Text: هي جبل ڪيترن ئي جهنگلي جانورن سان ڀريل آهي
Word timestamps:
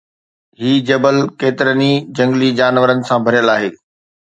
هي 0.61 0.71
جبل 0.87 1.17
ڪيترن 1.41 1.81
ئي 1.87 1.93
جهنگلي 2.15 2.51
جانورن 2.59 3.07
سان 3.09 3.23
ڀريل 3.25 3.57
آهي 3.57 3.75